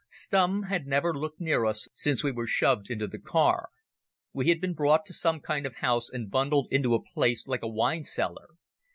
[0.09, 3.69] Stumm had never looked near us since we were shoved into the car.
[4.33, 7.61] We had been brought to some kind of house and bundled into a place like
[7.61, 8.47] a wine cellar.